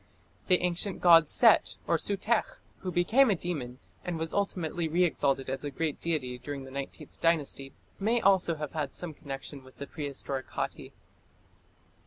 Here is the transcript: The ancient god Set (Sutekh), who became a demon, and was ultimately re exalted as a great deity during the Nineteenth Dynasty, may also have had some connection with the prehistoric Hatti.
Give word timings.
The 0.47 0.59
ancient 0.63 0.99
god 0.99 1.27
Set 1.27 1.75
(Sutekh), 1.87 2.57
who 2.79 2.91
became 2.91 3.29
a 3.29 3.35
demon, 3.35 3.77
and 4.03 4.17
was 4.17 4.33
ultimately 4.33 4.87
re 4.87 5.03
exalted 5.03 5.47
as 5.47 5.63
a 5.63 5.69
great 5.69 5.99
deity 5.99 6.39
during 6.39 6.63
the 6.63 6.71
Nineteenth 6.71 7.21
Dynasty, 7.21 7.71
may 7.99 8.19
also 8.19 8.55
have 8.55 8.71
had 8.71 8.95
some 8.95 9.13
connection 9.13 9.63
with 9.63 9.77
the 9.77 9.85
prehistoric 9.85 10.49
Hatti. 10.49 10.91